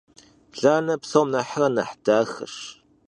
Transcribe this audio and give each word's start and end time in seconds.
Lane 0.61 0.93
psom 1.03 1.27
nexhre 1.33 1.67
nexh 1.75 1.95
daxeş. 2.05 2.55